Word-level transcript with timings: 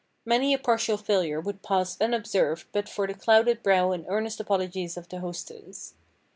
Many 0.25 0.51
a 0.55 0.57
partial 0.57 0.97
failure 0.97 1.39
would 1.39 1.61
pass 1.61 1.95
unobserved 2.01 2.65
but 2.71 2.89
for 2.89 3.05
the 3.05 3.13
clouded 3.13 3.61
brow 3.61 3.91
and 3.91 4.03
earnest 4.07 4.39
apologies 4.39 4.97
of 4.97 5.07
the 5.09 5.19
hostess. 5.19 5.93